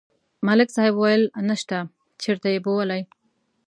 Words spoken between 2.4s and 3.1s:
یې بولي؟